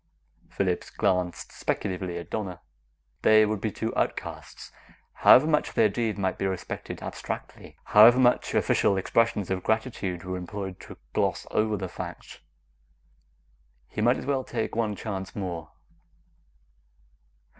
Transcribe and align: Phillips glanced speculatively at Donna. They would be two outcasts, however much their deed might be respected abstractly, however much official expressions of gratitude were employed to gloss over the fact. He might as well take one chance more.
Phillips 0.49 0.89
glanced 0.89 1.51
speculatively 1.51 2.17
at 2.17 2.31
Donna. 2.31 2.59
They 3.21 3.45
would 3.45 3.61
be 3.61 3.71
two 3.71 3.95
outcasts, 3.95 4.71
however 5.13 5.45
much 5.45 5.73
their 5.73 5.89
deed 5.89 6.17
might 6.17 6.39
be 6.39 6.47
respected 6.47 7.03
abstractly, 7.03 7.77
however 7.83 8.17
much 8.17 8.55
official 8.55 8.97
expressions 8.97 9.51
of 9.51 9.61
gratitude 9.61 10.23
were 10.23 10.37
employed 10.37 10.79
to 10.79 10.97
gloss 11.13 11.45
over 11.51 11.77
the 11.77 11.87
fact. 11.87 12.41
He 13.89 14.01
might 14.01 14.17
as 14.17 14.25
well 14.25 14.43
take 14.43 14.75
one 14.75 14.95
chance 14.95 15.35
more. 15.35 15.69